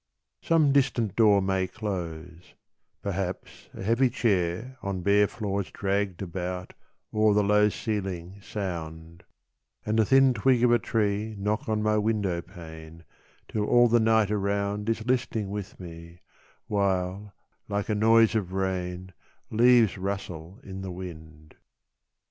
Some 0.41 0.71
distant 0.71 1.15
door 1.15 1.43
may 1.43 1.67
close; 1.67 2.55
Perhaps 3.03 3.69
a 3.71 3.83
heavy 3.83 4.09
chair 4.09 4.79
On 4.81 5.01
bare 5.03 5.27
floors 5.27 5.69
dragged 5.69 6.23
about 6.23 6.73
O'er 7.13 7.35
the 7.35 7.43
low 7.43 7.69
ceiling 7.69 8.41
sound, 8.41 9.21
And 9.85 9.99
the 9.99 10.05
thin 10.05 10.33
twig 10.33 10.63
of 10.63 10.71
a 10.71 10.79
tree 10.79 11.35
Knock 11.37 11.69
on 11.69 11.83
my 11.83 11.99
window 11.99 12.41
pane 12.41 13.03
Till 13.47 13.65
all 13.65 13.87
the 13.87 13.99
night 13.99 14.31
around 14.31 14.89
Is 14.89 15.05
listening 15.05 15.51
with 15.51 15.79
me, 15.79 16.21
While 16.65 17.35
like 17.67 17.87
a 17.87 17.93
noise 17.93 18.33
of 18.33 18.53
rain 18.53 19.13
Leaves 19.51 19.99
rustle 19.99 20.59
in 20.63 20.81
the 20.81 20.89
wind. 20.91 21.53